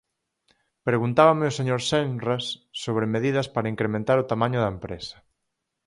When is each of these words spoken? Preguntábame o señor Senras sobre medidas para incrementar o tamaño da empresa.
Preguntábame 0.87 1.45
o 1.51 1.55
señor 1.59 1.81
Senras 1.89 2.45
sobre 2.83 3.05
medidas 3.15 3.47
para 3.53 3.71
incrementar 3.73 4.17
o 4.19 4.27
tamaño 4.31 4.59
da 4.61 4.73
empresa. 4.75 5.17